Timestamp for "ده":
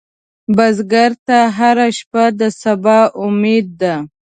3.81-3.95